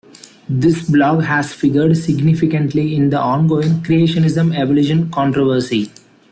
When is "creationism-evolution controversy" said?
3.83-5.91